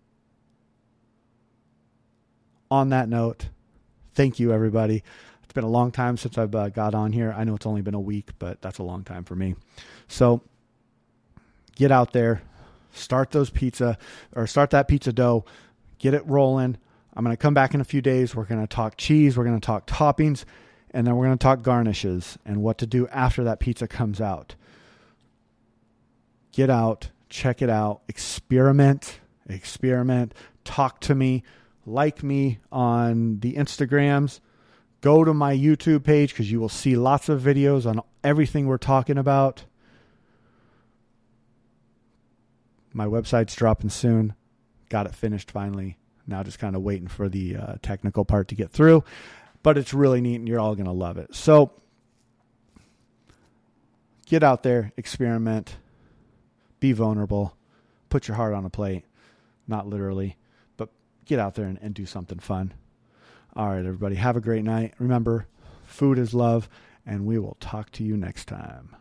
[2.70, 3.48] On that note,
[4.14, 5.02] thank you, everybody.
[5.44, 7.34] It's been a long time since I've uh, got on here.
[7.36, 9.54] I know it's only been a week, but that's a long time for me.
[10.08, 10.40] So
[11.76, 12.42] get out there,
[12.92, 13.98] start those pizza
[14.34, 15.44] or start that pizza dough,
[15.98, 16.78] get it rolling.
[17.14, 18.34] I'm going to come back in a few days.
[18.34, 20.44] We're going to talk cheese, we're going to talk toppings,
[20.93, 24.20] and then we're going to talk garnishes and what to do after that pizza comes
[24.20, 24.55] out.
[26.53, 30.34] Get out, check it out, experiment, experiment,
[30.64, 31.43] talk to me
[31.86, 34.40] like me on the Instagrams.
[35.01, 38.76] Go to my YouTube page because you will see lots of videos on everything we're
[38.78, 39.64] talking about.
[42.93, 44.34] My website's dropping soon.
[44.90, 45.97] Got it finished finally.
[46.26, 49.03] Now just kind of waiting for the uh, technical part to get through.
[49.62, 51.34] But it's really neat and you're all going to love it.
[51.34, 51.72] So
[54.26, 55.76] get out there, experiment,
[56.80, 57.56] be vulnerable,
[58.08, 59.04] put your heart on a plate.
[59.68, 60.36] Not literally
[60.76, 60.90] but
[61.24, 62.74] get out there and, and do something fun.
[63.54, 64.94] All right, everybody, have a great night.
[64.98, 65.46] Remember,
[65.84, 66.68] food is love,
[67.04, 68.96] and we will talk to you next time.